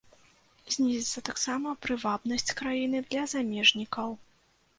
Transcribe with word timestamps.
Знізіцца 0.75 1.21
таксама 1.29 1.73
прывабнасць 1.83 2.55
краіны 2.63 3.03
для 3.11 3.27
замежнікаў. 3.37 4.09